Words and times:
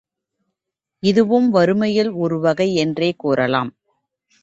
இதுவும் 1.03 1.49
வறுமையில் 1.49 2.11
ஒரு 2.11 2.39
வகை 2.39 2.69
என்றே 2.75 3.11
கூறலாம். 3.17 3.71